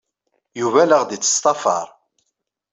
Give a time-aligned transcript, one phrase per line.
[0.59, 1.87] Yuba la aɣ-d-yettḍafar.